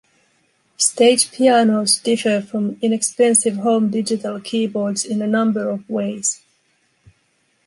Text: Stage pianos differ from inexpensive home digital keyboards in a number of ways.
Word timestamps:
Stage 0.77 1.29
pianos 1.31 1.99
differ 1.99 2.41
from 2.41 2.75
inexpensive 2.81 3.57
home 3.57 3.91
digital 3.91 4.39
keyboards 4.39 5.05
in 5.05 5.21
a 5.21 5.27
number 5.27 5.69
of 5.69 5.87
ways. 5.87 6.41